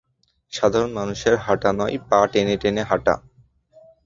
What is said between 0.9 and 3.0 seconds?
মানুষের হাঁটা নয়, পা টেনে টেনে